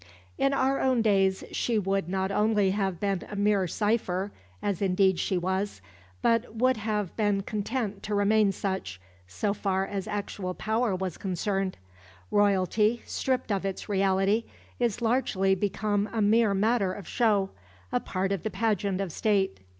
[0.39, 5.19] In our own days she would not only have been a mere cipher as indeed
[5.19, 5.79] she was
[6.23, 11.77] but would have been content to remain such, so far as actual power was concerned.
[12.31, 14.45] Royalty, stripped of its reality,
[14.79, 17.51] is largely become a mere matter of show,
[17.91, 19.59] a part of the pageant of State.